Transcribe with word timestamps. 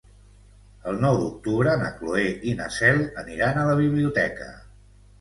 El 0.91 0.97
nou 1.03 1.19
d'octubre 1.19 1.77
na 1.83 1.93
Cloè 2.01 2.25
i 2.53 2.57
na 2.65 2.73
Cel 2.81 3.05
aniran 3.27 3.63
a 3.67 3.71
la 3.73 3.81
biblioteca. 3.87 4.53